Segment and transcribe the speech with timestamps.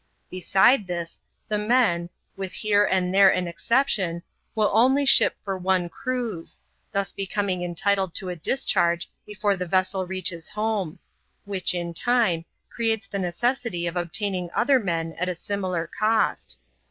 [0.31, 4.23] Beside this, the men— with here and tliere an exception—
[4.55, 6.57] will only ship for one cruise,
[6.91, 10.97] thus be coming entitled to a discharge before the vessel reaches home;
[11.45, 16.57] which, in time, creates the necessity of obtaining other men at a similar cost.